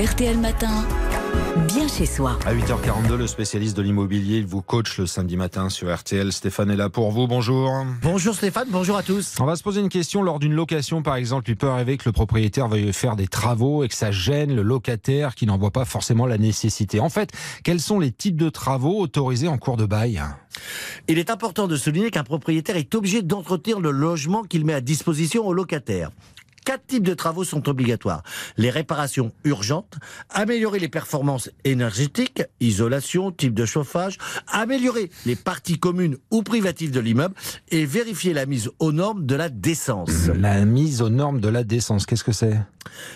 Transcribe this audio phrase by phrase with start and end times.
[0.00, 0.86] RTL Matin.
[1.66, 2.38] Bien chez soi.
[2.46, 6.32] À 8h42, le spécialiste de l'immobilier, il vous coach le samedi matin sur RTL.
[6.32, 7.26] Stéphane est là pour vous.
[7.26, 7.70] Bonjour.
[8.00, 9.34] Bonjour Stéphane, bonjour à tous.
[9.40, 10.22] On va se poser une question.
[10.22, 13.84] Lors d'une location, par exemple, il peut arriver que le propriétaire veuille faire des travaux
[13.84, 16.98] et que ça gêne le locataire qui n'en voit pas forcément la nécessité.
[16.98, 17.30] En fait,
[17.62, 20.22] quels sont les types de travaux autorisés en cours de bail?
[21.08, 24.80] Il est important de souligner qu'un propriétaire est obligé d'entretenir le logement qu'il met à
[24.80, 26.10] disposition au locataire.
[26.70, 28.22] Quatre types de travaux sont obligatoires.
[28.56, 29.96] Les réparations urgentes,
[30.28, 37.00] améliorer les performances énergétiques, isolation, type de chauffage, améliorer les parties communes ou privatives de
[37.00, 37.34] l'immeuble
[37.72, 40.28] et vérifier la mise aux normes de la décence.
[40.28, 42.56] La mise aux normes de la décence, qu'est-ce que c'est?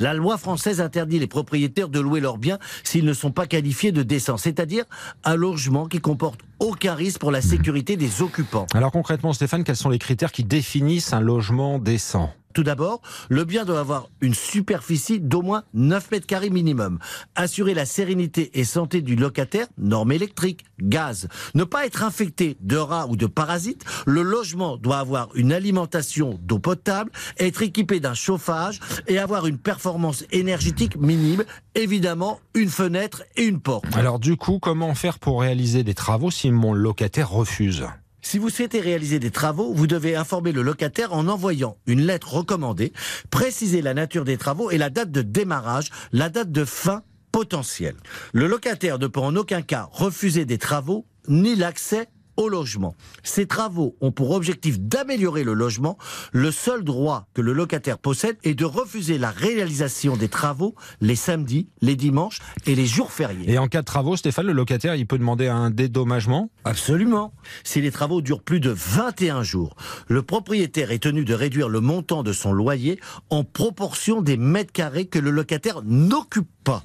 [0.00, 3.92] La loi française interdit les propriétaires de louer leurs biens s'ils ne sont pas qualifiés
[3.92, 4.86] de décents, c'est-à-dire
[5.22, 8.66] un logement qui comporte aucun risque pour la sécurité des occupants.
[8.74, 12.34] Alors concrètement, Stéphane, quels sont les critères qui définissent un logement décent?
[12.56, 16.98] Tout d'abord, le bien doit avoir une superficie d'au moins 9 mètres carrés minimum.
[17.34, 21.28] Assurer la sérénité et santé du locataire, normes électriques, gaz.
[21.54, 23.84] Ne pas être infecté de rats ou de parasites.
[24.06, 29.58] Le logement doit avoir une alimentation d'eau potable, être équipé d'un chauffage et avoir une
[29.58, 31.44] performance énergétique minime.
[31.74, 33.84] Évidemment, une fenêtre et une porte.
[33.94, 37.84] Alors du coup, comment faire pour réaliser des travaux si mon locataire refuse?
[38.28, 42.34] Si vous souhaitez réaliser des travaux, vous devez informer le locataire en envoyant une lettre
[42.34, 42.92] recommandée,
[43.30, 47.94] préciser la nature des travaux et la date de démarrage, la date de fin potentielle.
[48.32, 52.94] Le locataire ne peut en aucun cas refuser des travaux ni l'accès au logement.
[53.22, 55.98] Ces travaux ont pour objectif d'améliorer le logement.
[56.32, 61.16] Le seul droit que le locataire possède est de refuser la réalisation des travaux les
[61.16, 63.50] samedis, les dimanches et les jours fériés.
[63.50, 66.50] Et en cas de travaux, Stéphane, le locataire, il peut demander un dédommagement?
[66.64, 67.32] Absolument.
[67.64, 69.76] Si les travaux durent plus de 21 jours,
[70.08, 73.00] le propriétaire est tenu de réduire le montant de son loyer
[73.30, 76.84] en proportion des mètres carrés que le locataire n'occupe pas.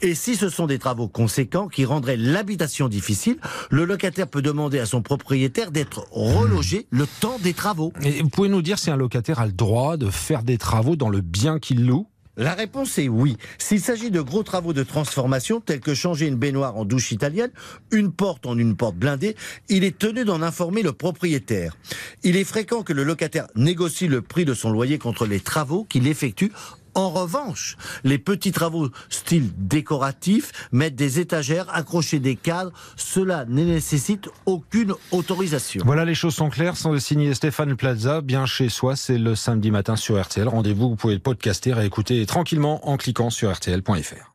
[0.00, 3.36] Et si ce sont des travaux conséquents qui rendraient l'habitation difficile,
[3.70, 7.92] le locataire peut demander à son propriétaire d'être relogé le temps des travaux.
[8.02, 10.96] Et vous pouvez nous dire si un locataire a le droit de faire des travaux
[10.96, 12.08] dans le bien qu'il loue?
[12.38, 13.36] La réponse est oui.
[13.58, 17.50] S'il s'agit de gros travaux de transformation, tels que changer une baignoire en douche italienne,
[17.90, 19.36] une porte en une porte blindée,
[19.68, 21.76] il est tenu d'en informer le propriétaire.
[22.22, 25.84] Il est fréquent que le locataire négocie le prix de son loyer contre les travaux
[25.84, 26.52] qu'il effectue.
[26.98, 33.62] En revanche, les petits travaux style décoratif, mettre des étagères, accrocher des cadres, cela ne
[33.62, 35.84] nécessite aucune autorisation.
[35.86, 36.76] Voilà, les choses sont claires.
[36.76, 40.48] Sans le signer Stéphane Plaza, bien chez soi, c'est le samedi matin sur RTL.
[40.48, 44.32] Rendez-vous, vous pouvez le podcaster et écouter tranquillement en cliquant sur rtl.fr.